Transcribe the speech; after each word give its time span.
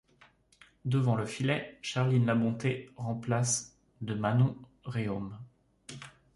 Devant 0.83 1.15
le 1.15 1.27
filet, 1.27 1.77
Charline 1.83 2.25
Labonté 2.25 2.89
remplace 2.95 3.77
de 4.01 4.15
Manon 4.15 4.57
Rhéaume. 4.83 5.37